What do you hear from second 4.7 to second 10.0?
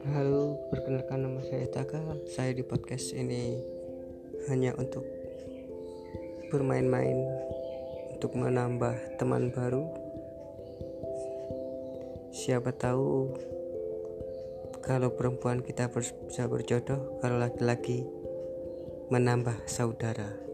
untuk bermain-main, untuk menambah teman baru.